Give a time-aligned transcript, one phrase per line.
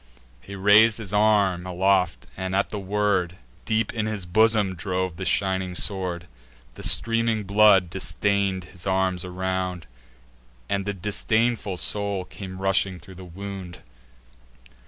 [0.41, 5.25] He rais'd his arm aloft, and, at the word, Deep in his bosom drove the
[5.25, 6.25] shining sword.
[6.73, 9.85] The streaming blood distain'd his arms around;
[10.67, 13.83] And the disdainful soul came rushing through the wound.